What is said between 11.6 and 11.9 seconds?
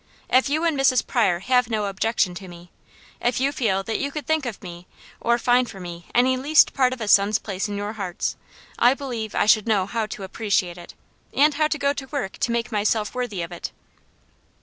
to